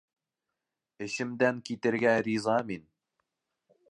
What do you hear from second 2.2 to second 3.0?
риза мин.